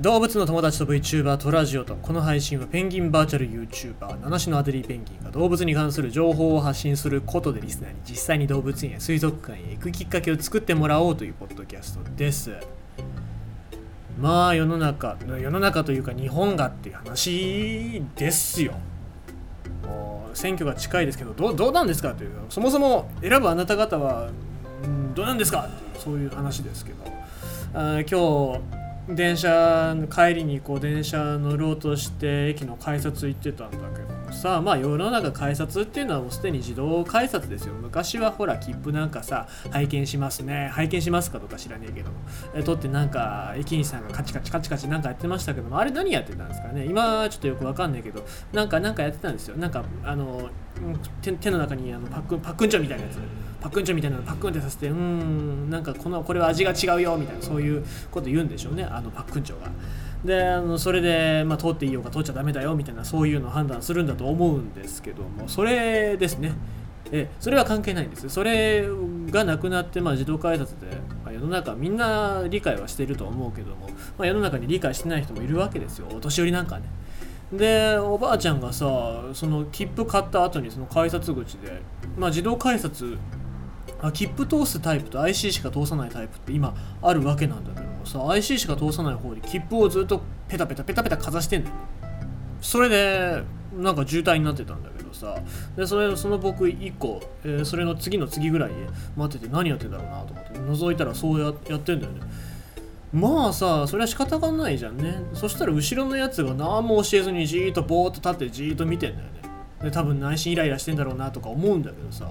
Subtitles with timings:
[0.00, 12.52] 動物の友達と VTuber トラジオとこの配信はペンギンバーチャル YouTuber 七種のアデリーペンギンが動物に関する情報を発信することでリスナーに実際に動物園や水族館へ行くきっかけを作ってもらおうというポッドキャストです。
[14.20, 18.74] まあ世の中世の中というか日本がっていう話ですよ。
[19.82, 22.32] もう選挙が近いですけどどうどうなんですかという。
[22.50, 24.28] そもそも選ぶあなた方は
[25.14, 26.98] どうなんですかっていうそういう話ですけど。
[27.76, 28.60] 今日
[29.08, 34.15] 電車帰りにこう電車乗ろうとして駅の改札行ってたんだけど。
[34.32, 37.74] さあまあ世の中改札っていうのはもうすでに自動改札ですよ。
[37.74, 40.68] 昔はほら切符なんかさ拝見しますね。
[40.72, 42.10] 拝見しますかとか知らねえけど
[42.54, 45.78] え取ってなんか駅員さんがカチカチカチカチなんかやってましたけども。
[45.78, 46.84] あれ何やってたんですかね。
[46.84, 48.24] 今ちょっとよくわかんないけど。
[48.52, 49.56] なんかなんかやってたんですよ。
[49.56, 50.48] なんかあの
[51.22, 53.18] 手手の中にあのパックンパックンチョみたいなやつ。
[53.60, 58.84] パックンチョみたいなのパックンってさせてうーんなんかこのこれは味が違うよみたいなそういうこと言うんでしょうね。
[58.84, 59.68] あのパックンチョが。
[60.24, 66.52] であのそれで、まあ、通っていいよか通っちゃダメだよみたいなそういうのを判断するんだと思うんですけどもそれですね。
[67.12, 68.28] えそれは関係ないんです。
[68.28, 68.84] それ
[69.30, 70.88] がなくなって、まあ、自動改札で、
[71.24, 73.86] まあ、世の中みんな理解はしてると思うけども、
[74.18, 76.08] まあ、世の中に理解してない人もいるわけですよ。
[76.12, 76.86] お年寄りなんかね。
[77.52, 81.80] でおばあちゃんがさその切符買った後にその改札口で、
[82.18, 83.16] まあ、自動改札
[84.02, 91.76] あ切符通すタイプと IC しか通さないタイプって今あるわけなんだけどもさ IC しか通さない方で切符をずっとペタペタペタペタかざしてんだよ
[92.60, 93.42] それで
[93.76, 95.36] なんか渋滞になってたんだけどさ。
[95.76, 98.70] でそれその僕1個、えー、それの次の次ぐらい
[99.16, 102.20] 待ってて何やってんだろうなと思って覗いたらそうややってんだよね。
[103.12, 105.22] まあさそれは仕方がないじゃんね。
[105.32, 109.32] そしたら後ろのやつが何も教えずにじーっとぼーっと立ってじーっと見てんだよね。
[109.82, 112.30] で多分内心イライラしてんだろうなとか思うんだけどさ。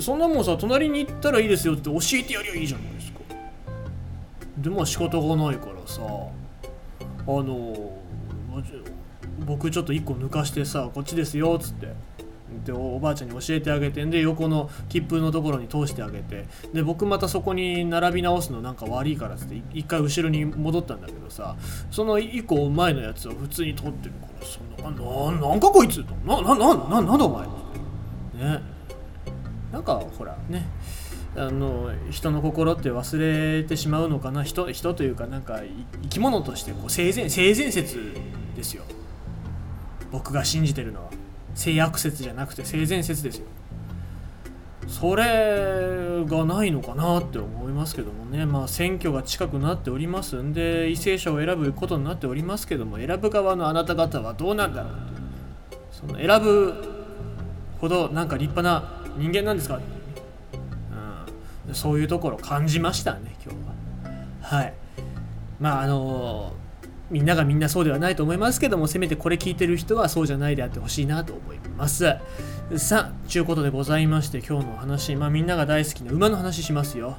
[0.00, 3.15] そんなもんさ隣に行ったらいいですよって教えてやりゃいいじゃないですか。
[4.66, 8.02] でまあ仕方がないからさあの
[9.46, 11.94] 僕ちょっと1個抜かしてさこっちですよっつって
[12.64, 21.54] でおばあちゃんに教えてあげてんで横の切符のところに通してあげてで僕またそこに並び直すのなんか悪いからっつって一回後ろに戻ったんだけどさ
[21.92, 28.62] その1個前のやつを普通に通ってるからそなななんかこいつなななななんだお前ね。
[29.72, 30.66] なんかほらね。
[31.36, 34.42] あの人の心って忘れてしまうのかな？
[34.42, 35.60] 人人というかなんか
[36.02, 38.14] 生き物としてこう性善性善説
[38.56, 38.84] ですよ。
[40.10, 41.10] 僕が信じてるのは。
[41.54, 43.46] 性悪説じゃなくて性善説ですよ。
[44.88, 48.46] それがないのかなって思いますけどもね。
[48.46, 54.92] まあ選挙が近くなっておりますんで為政者を選ぶことになっておりますけども選ぶ側のあなた方はどうなんだろう。
[55.90, 56.74] その選ぶ
[57.80, 59.80] ほどなんか立派な人間なんですか、
[61.72, 64.58] そういうところ感じましたね今日は。
[64.58, 64.74] はい。
[65.60, 66.52] まああの
[67.10, 72.04] みんながみんなそうではないと思いますけどもせめてこれ聞いてる人はそうじゃないであってほしいなと思います。
[72.76, 75.14] さあちゅうことでございまして今日のお話。
[75.16, 77.16] まあみんなが大好きな馬の話しますよ。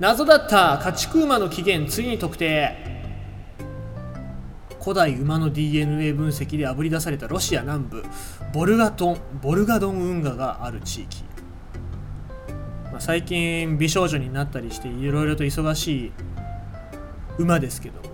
[0.00, 2.98] 謎だった家畜馬の起源ついに特定。
[4.80, 8.04] 古代馬の DNA 分析であぶり出されたロシア南部
[8.54, 11.24] ボルガトンボルガドン運河がある地域、
[12.98, 16.12] まあ、最近美少女になったりしていろいろと忙しい
[17.38, 18.08] 馬ですけど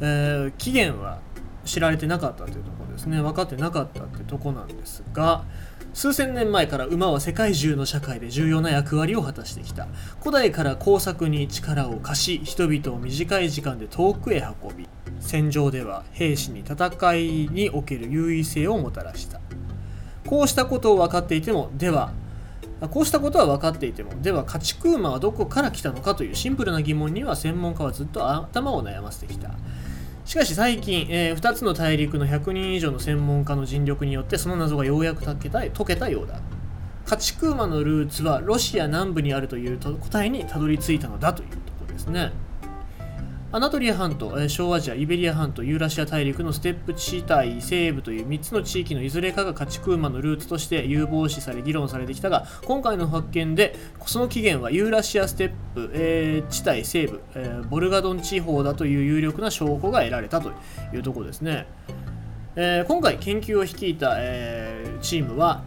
[0.00, 1.18] えー、起源は
[1.64, 3.20] 知られてなかったというところですね。
[3.20, 5.44] 分かってなかったってとこなんですが
[5.92, 9.88] 数千年前から馬は世界中の社会で重要な役割を果たしてきた。
[10.20, 14.88] 古代から工作に力を貸し人々を短い時間で遠くへ運び
[15.18, 19.40] 戦場では兵士に戦いにおける優位性をもたらした。
[20.26, 22.12] こうしたことを分かっていてもでは
[22.86, 29.50] こうしたことは分かっていてもでは家畜馬はどこから来たのかというシンプルな疑問には専門家はずっと頭を悩ませてきた。
[30.24, 36.40] しかし最近、えー、2つの大陸の100人以上の専門家の尽力によってその謎がようやく解けた解けたようだ。
[37.06, 42.32] 家畜馬のルーツはロシア南部にあるという答えにたどり着いたのだというところですね。
[43.50, 53.74] アナトリア半島、小アジア、イベリア半島、ユーラシア大陸のステップ地帯、西部という3つの地域のいずれかが家畜馬のルーツとして有望視され議論されてきたが、今回の発見で
[54.04, 60.50] その起源はユーラシアステップ、えー、地帯西部、えー、ボルガドン地方だという有力な証拠が得られたと
[60.92, 61.66] いうところですね。
[62.54, 65.62] えー、今回研究を率いた、えー、チームは、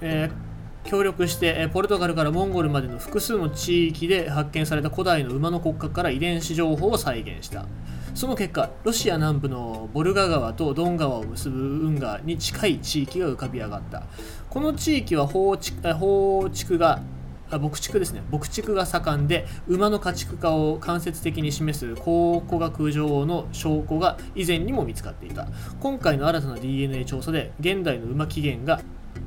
[0.00, 0.45] えー
[0.86, 7.66] 協力してポルトガルからモンゴルまでの複数の地域で発見された古代の馬の骨格から遺伝子情報を再現した。
[8.14, 14.04] その結果ロシア南部のボルガ川とドン川を結ぶ運河に近い地域が浮かび上がった。
[14.48, 17.02] この地域は放畜放畜が
[17.50, 18.22] 牧畜ですね。
[18.30, 25.48] 牧畜が盛んで馬の家畜化を間接的に示す考古学上の証拠が以前にも見つかっていた。
[25.80, 28.80] 今回の新たな DNA 調査で現代の馬起源が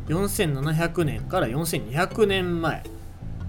[0.10, 2.84] 4700年から4200年前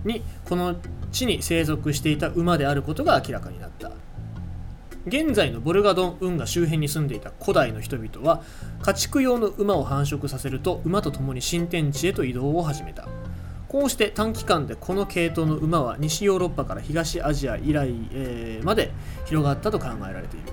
[0.04, 0.76] にこの
[1.10, 3.90] 地に生息していた馬であることが明らかになった。
[5.06, 8.42] 現在のボルガドン運河周辺に住んでいた古代の人々は
[8.82, 13.08] 家畜用の馬を繁殖させると馬と共に新天地へと移動を始めた。
[13.66, 18.90] こうして短期間でこの系統の馬は西ヨーロッパから東アジア以来、えー、まで
[19.26, 20.49] 広がったと考えられている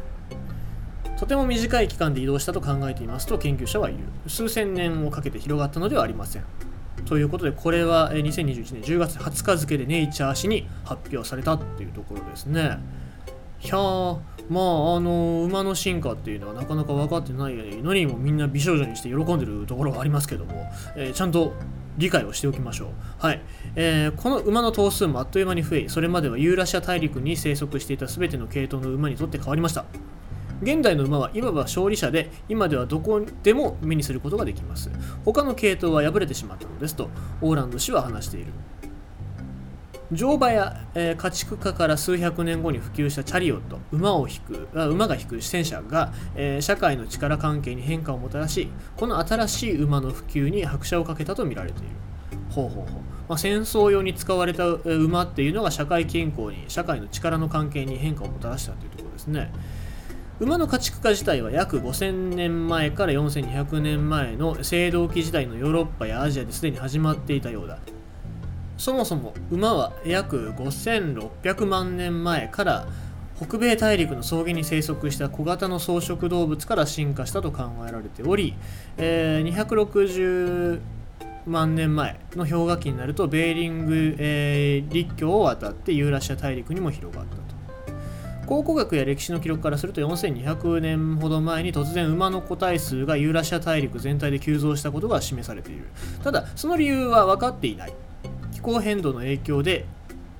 [1.27, 6.43] ても短い期間で移動したと考えていますと研究者は言う数千年をかけて広がったのではありません
[7.05, 12.79] ということでこれは2021年10月20日付でネイチャー誌に発表されたっていうところですね
[13.61, 14.19] いやー
[14.49, 21.53] まああの馬の進化っていうのはなかなか分かってないのにもみんな美少女にして喜んでるところはありますけども、えー、ちゃんと
[21.97, 22.89] 理解をしておきましょう。
[23.17, 23.41] はい。
[23.75, 29.85] えー、この馬の頭数もあっという間に増え、それまではユーラシア大陸に生息していた全ての系統の馬にとって変わりました。
[30.61, 34.89] 現代の馬はいわば勝利者で、今ではどこでも目にすることができます。
[35.25, 37.09] 他の系統は敗れてしまったのですと、
[37.41, 38.53] オーランド氏は話している。
[40.11, 51.89] 乗馬や、えー、家畜化から数百年後に普及したチャリオット馬を引く馬が引く戦車が、えー、社会の力関係に変化をもたらしこの新しい馬の普及に拍車をかけたとみられている
[52.49, 59.51] ほうほうほう、まあ、戦争用に使われた馬っていうのが社会均衡に社会の力の関係に変化をもたらしたというところですね
[60.39, 67.79] 馬の家畜化自体は約5000年前から4200年前の青銅器時代のヨーロッパやアジアですでに始まっていたようだ。
[68.77, 72.87] そもそも馬は約5600万年前から
[73.35, 78.53] 北米大陸の草原に生息した小型の草食動物から進化したと考えられており、
[78.97, 80.79] えー、260
[81.47, 87.46] 万年前の氷河期になるとベーリング、えー、陸橋を渡ってユーラシア大陸にも広がった。
[88.47, 95.89] 考古学や歴史の記録からすると4200年ほど前に突然馬の個体数がユーラシア大陸全体で急増したことが示されている。
[96.23, 97.93] ただその理由は分かっていない。
[98.53, 99.85] 気候変動の影響で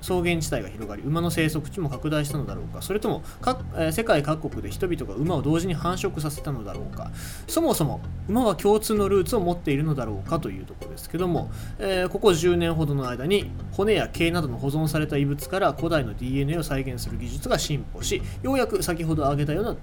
[0.00, 7.10] 草原地帯が広がり馬の生息地も拡大したのだろうかそれともか、えー、世界各国で人々が馬を同時に繁殖させたのだろうか
[7.46, 19.76] そもそも馬は共通のルーツを持っているのだろうかというところですけども、えー、ここ10年ほどの間に骨や毛などの保存された異物から古代の DNA を再現する技術が進歩しようやく先ほど挙げたような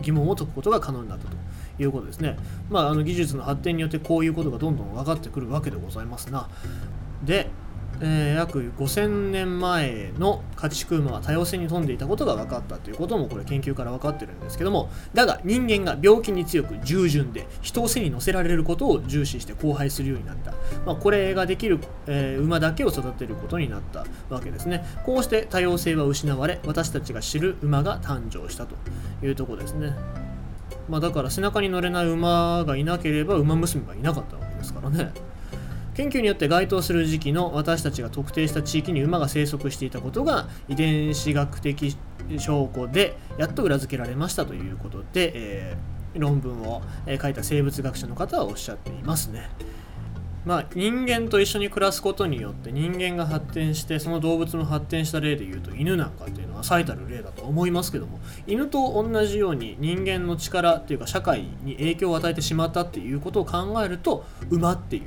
[0.00, 1.36] 疑問を解くことが可能になったと
[1.78, 2.36] いうことですね。
[2.70, 6.48] まあ、あの技術の発展によってこういうことがどんどん分かってくるわけでございますな。
[7.24, 7.50] で、
[8.04, 20.52] えー、約5000年前の家畜馬は多様性に富んでいたことが分かったということもこれ研究から分かってるんですけどもだが人間が病気に強く従順で人を背に乗せられることを重視して交配するようになった、
[20.84, 24.84] まあ、これができる、えー、馬だけを育てることになったわけですね。
[25.04, 28.74] こうして多様性は失われ私たちが知る馬が誕生したと
[29.24, 29.94] いうとこですね。
[30.88, 35.12] まあ、だから背中に乗れない馬がいなければ馬娘がいなかったわけですからね。
[36.02, 41.96] 研究によって該当する時期の私たちが特定した地域に馬が生息していたことが遺伝子学的
[42.38, 49.48] 証拠でやっと裏付けられましたということで、えー、論文を書いた生物学者の方はおっしゃっていますね。
[50.44, 58.18] まあ、人間と一緒に暮らすことによって人間が発展してその動物の発展した例でいうと犬なんかっていうのは最たる例だと思いますけども
[58.48, 65.02] 犬と同じように人間の力っていうか社会に影響を与えてしまったっていうことを考えると馬っていう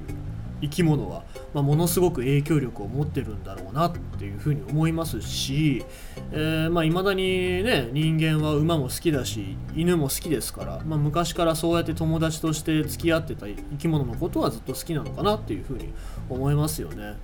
[0.62, 5.86] 生き物は、まあ、ものすごく影響力を持ってるんだろうなっていうふうに思いますし、
[6.32, 15.94] えー、まあ、未だにね人間は馬も好きだし犬も好きですから、まあ、昔からそうやって友達として付き合ってた生き物のことはずっと好きなのかなっていうふうに
[16.30, 17.16] 思いますよね。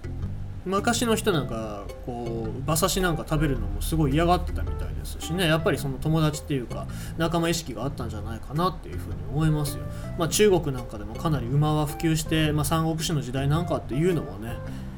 [0.66, 5.48] 昔の人なんかこう馬刺しなんか食べるのもすごい嫌がってたみたいですしね。
[5.48, 6.88] やっぱりその友達っていうか
[7.18, 9.84] 仲間意識があったんじゃないかなっていうふうに思いますよ、
[10.18, 14.56] まあ、中国なんかでもかなり馬は普及して、まあ、三国志の時代なんかっていうのもね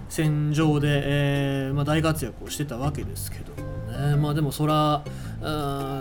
[0.09, 4.15] 戦場で、えー、まあ、大活躍をしてたわけですけどもね。
[4.17, 5.03] まあでもそら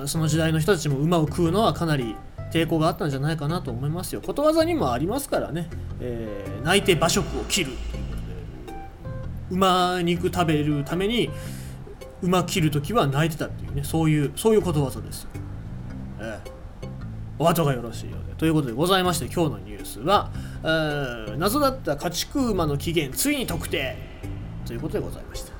[0.07, 2.16] その時代の人たちも馬を食うのはかなり
[2.52, 4.21] 抵抗があったんじゃないかなと思いますよ。
[4.21, 7.73] ことわざにもありますからね、えー、泣いて馬食を切る。
[9.53, 11.31] 馬肉食べるために
[12.23, 13.85] 馬切る時は泣いてたっていうね。
[13.85, 15.29] そういうそういうことわざです。
[16.21, 16.51] ええ。
[17.39, 18.35] お後がよろしいようで。
[18.35, 23.97] ということでございまして今日のニュースは、ー、謎だった家畜馬の起源ついに特定。
[24.67, 25.52] ということでございました。